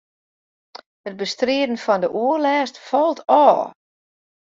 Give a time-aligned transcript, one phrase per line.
[1.07, 3.61] It bestriden fan de oerlêst falt ôf.